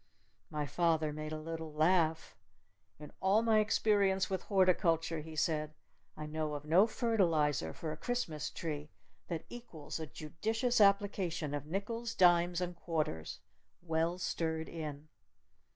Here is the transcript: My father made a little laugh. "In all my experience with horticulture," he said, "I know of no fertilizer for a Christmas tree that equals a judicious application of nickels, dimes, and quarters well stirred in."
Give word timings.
My 0.49 0.65
father 0.65 1.13
made 1.13 1.31
a 1.31 1.37
little 1.37 1.71
laugh. 1.71 2.35
"In 2.97 3.11
all 3.19 3.43
my 3.43 3.59
experience 3.59 4.31
with 4.31 4.41
horticulture," 4.45 5.19
he 5.19 5.35
said, 5.35 5.75
"I 6.17 6.25
know 6.25 6.55
of 6.55 6.65
no 6.65 6.87
fertilizer 6.87 7.71
for 7.71 7.91
a 7.91 7.97
Christmas 7.97 8.49
tree 8.49 8.89
that 9.27 9.45
equals 9.47 9.99
a 9.99 10.07
judicious 10.07 10.81
application 10.81 11.53
of 11.53 11.67
nickels, 11.67 12.15
dimes, 12.15 12.61
and 12.61 12.75
quarters 12.75 13.41
well 13.83 14.17
stirred 14.17 14.67
in." 14.69 15.07